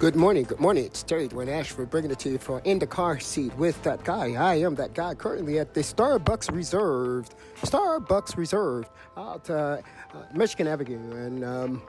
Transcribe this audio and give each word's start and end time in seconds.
Good 0.00 0.16
morning, 0.16 0.44
good 0.44 0.60
morning. 0.60 0.86
It's 0.86 1.02
Terry 1.02 1.28
Dwayne 1.28 1.50
Ashford 1.50 1.90
bringing 1.90 2.10
it 2.10 2.18
to 2.20 2.30
you 2.30 2.38
for 2.38 2.62
In 2.64 2.78
the 2.78 2.86
Car 2.86 3.20
Seat 3.20 3.54
with 3.58 3.82
that 3.82 4.02
guy. 4.02 4.32
I 4.32 4.54
am 4.54 4.74
that 4.76 4.94
guy 4.94 5.14
currently 5.14 5.58
at 5.58 5.74
the 5.74 5.82
Starbucks 5.82 6.50
Reserved, 6.50 7.34
Starbucks 7.60 8.34
Reserved 8.38 8.88
out 9.18 9.50
uh, 9.50 9.54
uh, 10.14 10.22
Michigan 10.32 10.68
Avenue 10.68 10.96
and 11.16 11.44
um, 11.44 11.82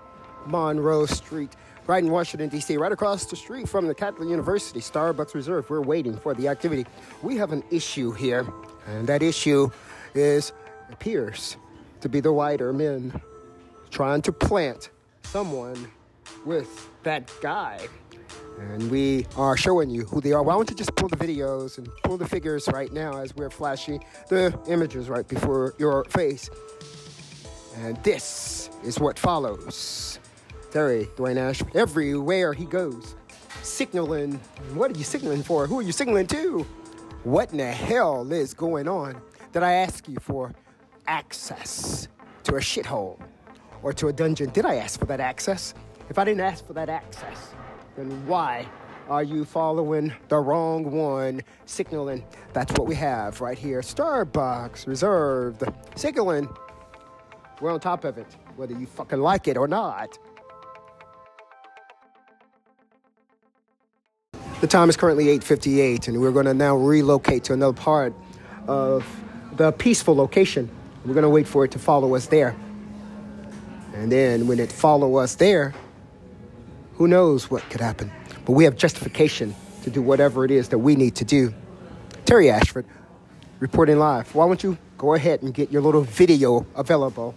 Monroe 0.46 1.06
Street, 1.06 1.56
right 1.88 2.04
in 2.04 2.12
Washington, 2.12 2.50
D.C., 2.50 2.76
right 2.76 2.92
across 2.92 3.28
the 3.28 3.38
street 3.38 3.70
from 3.70 3.88
the 3.88 3.96
Catholic 3.96 4.28
University, 4.28 4.82
Starbucks 4.82 5.34
Reserve. 5.34 5.70
We're 5.70 5.80
waiting 5.80 6.18
for 6.18 6.34
the 6.34 6.50
activity. 6.50 6.86
We 7.22 7.38
have 7.38 7.54
an 7.54 7.64
issue 7.72 8.12
here, 8.12 8.46
and 8.88 9.08
that 9.08 9.24
issue 9.24 9.72
is 10.16 10.52
appears 10.92 11.56
to 12.02 12.10
be 12.10 12.20
the 12.20 12.34
whiter 12.34 12.74
men 12.74 13.22
trying 13.90 14.22
to 14.24 14.34
plant 14.34 14.90
someone 15.24 15.90
with 16.46 16.90
that 17.04 17.32
guy. 17.42 17.80
And 18.60 18.92
we 18.92 19.26
are 19.38 19.58
showing 19.58 19.90
you 19.90 20.06
who 20.06 20.22
they 20.22 20.34
are. 20.34 20.44
Why 20.44 20.54
don't 20.54 20.70
you 20.70 20.76
just 20.76 20.96
pull 20.96 21.08
the 21.08 21.16
videos 21.16 21.78
and 21.78 21.90
pull 22.04 22.18
the 22.18 22.28
figures 22.28 22.68
right 22.72 22.92
now 22.92 23.18
as 23.18 23.36
we're 23.36 23.50
flashing 23.50 24.04
the 24.30 24.58
images 24.68 25.10
right 25.10 25.28
before 25.28 25.74
your 25.78 26.04
face. 26.06 26.50
And 27.78 27.98
this 28.04 28.70
is 28.84 29.00
what 29.00 29.18
follows. 29.18 30.20
Terry 30.72 31.10
Dwayne 31.16 31.38
Ash, 31.38 31.62
everywhere 31.74 32.54
he 32.54 32.66
goes, 32.66 33.16
signaling. 33.64 34.34
What 34.74 34.92
are 34.92 34.98
you 34.98 35.04
signaling 35.04 35.44
for? 35.44 35.68
Who 35.68 35.80
are 35.80 35.84
you 35.84 35.92
signaling 35.92 36.28
to? 36.28 36.66
What 37.24 37.52
in 37.52 37.58
the 37.58 37.72
hell 37.72 38.32
is 38.32 38.54
going 38.54 38.88
on? 38.88 39.22
Did 39.54 39.64
I 39.64 39.74
ask 39.74 40.08
you 40.08 40.18
for 40.20 40.54
access 41.08 42.08
to 42.44 42.56
a 42.56 42.60
shithole 42.60 43.20
or 43.84 43.94
to 43.94 44.08
a 44.08 44.14
dungeon? 44.14 44.50
Did 44.52 44.66
I 44.66 44.76
ask 44.76 45.00
for 45.00 45.06
that 45.08 45.20
access? 45.20 45.74
If 46.12 46.20
I 46.20 46.26
didn't 46.26 46.42
ask 46.42 46.68
for 46.68 46.74
that 46.74 46.90
access, 46.90 47.54
then 47.96 48.28
why 48.28 48.68
are 49.08 49.24
you 49.24 49.46
following 49.46 50.12
the 50.28 50.40
wrong 50.40 50.92
one? 50.92 51.42
Signaling. 51.66 52.26
That's 52.52 52.70
what 52.74 52.86
we 52.86 52.96
have 52.96 53.40
right 53.40 53.58
here. 53.58 53.80
Starbucks 53.80 54.88
reserved. 54.88 55.64
Signaling. 55.96 56.50
We're 57.62 57.72
on 57.72 57.80
top 57.80 58.04
of 58.04 58.18
it, 58.18 58.28
whether 58.58 58.74
you 58.78 58.88
fucking 58.88 59.22
like 59.22 59.48
it 59.48 59.56
or 59.56 59.70
not. 59.70 60.20
The 64.60 64.68
time 64.68 64.90
is 64.90 64.98
currently 64.98 65.28
8:58, 65.28 66.10
and 66.10 66.20
we're 66.20 66.34
going 66.34 66.46
to 66.46 66.54
now 66.54 66.76
relocate 66.76 67.46
to 67.46 67.54
another 67.54 67.72
part 67.72 68.14
of 68.68 69.08
the 69.56 69.72
peaceful 69.72 70.18
location. 70.18 70.70
We're 71.06 71.14
going 71.14 71.24
to 71.24 71.30
wait 71.30 71.48
for 71.48 71.64
it 71.64 71.72
to 71.72 71.80
follow 71.80 72.16
us 72.16 72.26
there, 72.26 72.54
and 73.94 74.12
then 74.12 74.48
when 74.48 74.60
it 74.60 74.74
follow 74.74 75.16
us 75.16 75.36
there, 75.36 75.74
who 77.02 77.08
knows 77.08 77.50
what 77.50 77.68
could 77.72 77.82
happen? 77.82 78.12
But 78.46 78.52
we 78.52 78.64
have 78.66 78.78
justification 78.78 79.56
to 79.82 79.90
do 79.90 80.04
whatever 80.04 80.46
it 80.46 80.52
is 80.52 80.70
that 80.70 80.78
we 80.78 80.96
need 80.96 81.16
to 81.16 81.26
do. 81.26 81.52
Terry 82.26 82.52
Ashford, 82.52 82.86
reporting 83.60 83.98
live. 83.98 84.36
Why 84.36 84.46
don't 84.46 84.62
you 84.62 84.78
go 85.00 85.16
ahead 85.16 85.42
and 85.42 85.52
get 85.52 85.72
your 85.72 85.82
little 85.82 86.04
video 86.04 86.64
available? 86.76 87.34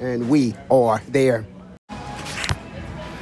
And 0.00 0.30
we 0.30 0.54
are 0.70 1.02
there. 1.08 1.44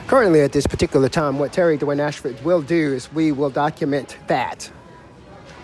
Currently, 0.06 0.42
at 0.42 0.52
this 0.52 0.68
particular 0.68 1.08
time, 1.08 1.40
what 1.40 1.52
Terry 1.52 1.76
Dwayne 1.76 1.98
Ashford 1.98 2.40
will 2.44 2.62
do 2.62 2.92
is 2.92 3.12
we 3.12 3.32
will 3.32 3.50
document 3.50 4.16
that. 4.28 4.70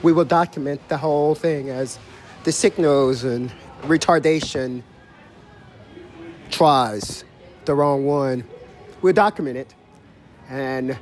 We 0.02 0.12
will 0.12 0.24
document 0.24 0.80
the 0.88 0.96
whole 0.96 1.36
thing 1.36 1.70
as 1.70 2.00
the 2.42 2.50
signals 2.50 3.22
and 3.22 3.52
retardation 3.82 4.82
tries 6.50 7.22
the 7.66 7.74
wrong 7.76 8.04
one 8.04 8.42
We'll 9.02 9.12
document 9.12 9.56
it 9.56 9.74
and 10.48 10.98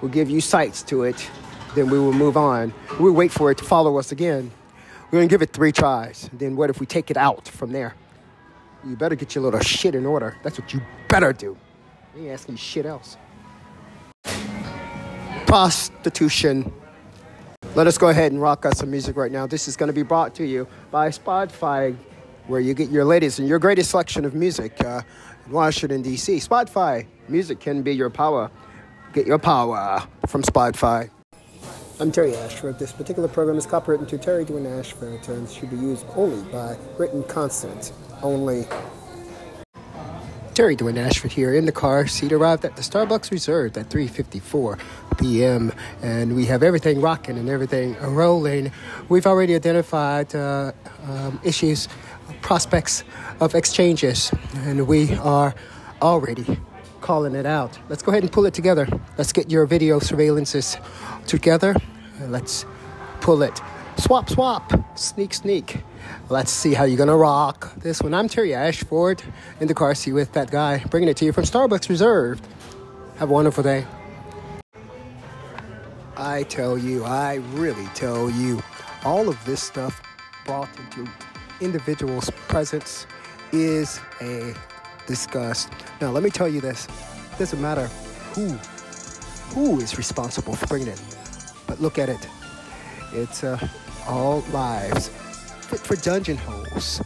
we'll 0.00 0.10
give 0.10 0.28
you 0.28 0.40
sites 0.40 0.82
to 0.84 1.04
it. 1.04 1.30
Then 1.74 1.90
we 1.90 1.98
will 1.98 2.12
move 2.12 2.36
on. 2.36 2.72
We'll 3.00 3.12
wait 3.12 3.32
for 3.32 3.50
it 3.50 3.58
to 3.58 3.64
follow 3.64 3.98
us 3.98 4.12
again. 4.12 4.50
We're 5.10 5.18
gonna 5.18 5.28
give 5.28 5.42
it 5.42 5.52
three 5.52 5.72
tries. 5.72 6.28
Then 6.32 6.56
what 6.56 6.70
if 6.70 6.80
we 6.80 6.86
take 6.86 7.10
it 7.10 7.16
out 7.16 7.48
from 7.48 7.72
there? 7.72 7.94
You 8.84 8.96
better 8.96 9.14
get 9.14 9.34
your 9.34 9.42
little 9.42 9.60
shit 9.60 9.94
in 9.94 10.04
order. 10.04 10.36
That's 10.42 10.58
what 10.60 10.74
you 10.74 10.80
better 11.08 11.32
do. 11.32 11.56
I 12.14 12.20
ain't 12.20 12.30
asking 12.30 12.54
you 12.54 12.58
shit 12.58 12.86
else. 12.86 13.16
Prostitution. 15.46 16.72
Let 17.74 17.86
us 17.86 17.98
go 17.98 18.08
ahead 18.08 18.30
and 18.30 18.40
rock 18.40 18.66
us 18.66 18.78
some 18.78 18.90
music 18.90 19.16
right 19.16 19.32
now. 19.32 19.46
This 19.46 19.66
is 19.66 19.76
going 19.76 19.88
to 19.88 19.92
be 19.92 20.02
brought 20.02 20.34
to 20.36 20.44
you 20.44 20.68
by 20.90 21.08
Spotify, 21.08 21.96
where 22.46 22.60
you 22.60 22.74
get 22.74 22.90
your 22.90 23.04
latest 23.04 23.38
and 23.38 23.48
your 23.48 23.58
greatest 23.58 23.90
selection 23.90 24.24
of 24.24 24.34
music. 24.34 24.80
Uh, 24.84 25.02
Washington, 25.50 26.02
D.C. 26.02 26.36
Spotify. 26.36 27.06
Music 27.28 27.60
can 27.60 27.82
be 27.82 27.92
your 27.92 28.10
power. 28.10 28.50
Get 29.12 29.26
your 29.26 29.38
power 29.38 30.02
from 30.26 30.42
Spotify. 30.42 31.10
I'm 32.00 32.10
Terry 32.10 32.34
Ashford. 32.34 32.78
This 32.78 32.92
particular 32.92 33.28
program 33.28 33.56
is 33.56 33.66
copyrighted 33.66 34.08
to 34.08 34.18
Terry 34.18 34.44
Dwayne 34.44 34.78
Ashford 34.78 35.28
and 35.28 35.48
should 35.48 35.70
be 35.70 35.76
used 35.76 36.04
only 36.16 36.42
by 36.50 36.76
written 36.98 37.22
consent 37.24 37.92
only. 38.22 38.66
Terry 40.54 40.76
Dwayne 40.76 40.98
Ashford 40.98 41.32
here 41.32 41.54
in 41.54 41.66
the 41.66 41.72
car. 41.72 42.06
Seat 42.06 42.32
arrived 42.32 42.64
at 42.64 42.76
the 42.76 42.82
Starbucks 42.82 43.30
Reserved 43.30 43.76
at 43.78 43.88
3:54 43.90 44.80
p.m. 45.18 45.72
and 46.02 46.34
we 46.34 46.46
have 46.46 46.62
everything 46.62 47.00
rocking 47.00 47.38
and 47.38 47.48
everything 47.48 47.96
rolling. 48.00 48.72
We've 49.08 49.26
already 49.26 49.54
identified 49.54 50.34
uh, 50.34 50.72
um, 51.08 51.40
issues 51.44 51.88
prospects 52.44 53.04
of 53.40 53.54
exchanges, 53.54 54.30
and 54.66 54.86
we 54.86 55.14
are 55.14 55.54
already 56.02 56.60
calling 57.00 57.34
it 57.34 57.46
out. 57.46 57.78
Let's 57.88 58.02
go 58.02 58.12
ahead 58.12 58.22
and 58.22 58.30
pull 58.30 58.44
it 58.44 58.52
together. 58.52 58.86
Let's 59.16 59.32
get 59.32 59.50
your 59.50 59.64
video 59.64 59.98
surveillances 59.98 60.78
together. 61.26 61.74
Let's 62.20 62.66
pull 63.22 63.42
it. 63.42 63.60
Swap, 63.96 64.28
swap, 64.28 64.72
sneak, 64.98 65.32
sneak. 65.32 65.78
Let's 66.28 66.50
see 66.50 66.74
how 66.74 66.84
you're 66.84 66.98
gonna 66.98 67.16
rock 67.16 67.74
this 67.76 68.02
one. 68.02 68.12
I'm 68.12 68.28
Terry 68.28 68.54
Ashford 68.54 69.22
in 69.58 69.66
the 69.66 69.74
car 69.74 69.94
seat 69.94 70.12
with 70.12 70.32
that 70.34 70.50
guy, 70.50 70.84
bringing 70.90 71.08
it 71.08 71.16
to 71.18 71.24
you 71.24 71.32
from 71.32 71.44
Starbucks 71.44 71.88
Reserved. 71.88 72.46
Have 73.16 73.30
a 73.30 73.32
wonderful 73.32 73.62
day. 73.64 73.86
I 76.16 76.42
tell 76.42 76.76
you, 76.76 77.04
I 77.04 77.36
really 77.54 77.86
tell 77.94 78.28
you, 78.28 78.62
all 79.02 79.30
of 79.30 79.42
this 79.46 79.62
stuff 79.62 80.02
brought 80.44 80.68
into 80.78 81.10
individual's 81.64 82.30
presence 82.48 83.06
is 83.52 84.00
a 84.20 84.54
disgust. 85.06 85.70
Now, 86.00 86.10
let 86.10 86.22
me 86.22 86.30
tell 86.30 86.48
you 86.48 86.60
this: 86.60 86.86
it 87.32 87.38
doesn't 87.38 87.60
matter 87.60 87.86
who 88.34 88.48
who 89.54 89.80
is 89.80 89.96
responsible 89.96 90.54
for 90.54 90.66
bringing 90.66 90.88
it, 90.88 91.02
but 91.66 91.80
look 91.80 91.98
at 91.98 92.08
it. 92.08 92.28
It's 93.12 93.44
uh, 93.44 93.58
all 94.06 94.40
lives 94.52 95.08
fit 95.08 95.80
for 95.80 95.96
dungeon 95.96 96.36
holes, 96.36 97.00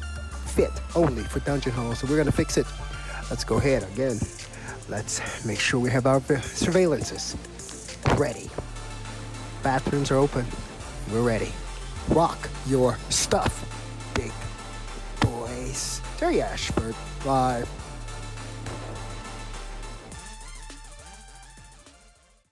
fit 0.47 0.73
only 0.95 1.23
for 1.23 1.41
dungeon 1.41 1.73
holes. 1.73 2.01
So 2.01 2.07
we're 2.09 2.17
gonna 2.17 2.33
fix 2.33 2.57
it. 2.57 2.67
Let's 3.31 3.45
go 3.45 3.59
ahead 3.59 3.85
again. 3.93 4.19
Let's 4.89 5.45
make 5.45 5.61
sure 5.61 5.79
we 5.79 5.91
have 5.91 6.07
our 6.07 6.21
surveillances 6.21 7.37
ready. 8.19 8.49
Bathrooms 9.63 10.11
are 10.11 10.17
open. 10.17 10.47
We're 11.13 11.23
ready. 11.23 11.53
Rock 12.09 12.49
your 12.67 12.97
stuff 13.11 13.65
big 14.15 14.33
Terry 16.19 16.43
Ashford, 16.43 16.94
live 17.25 17.69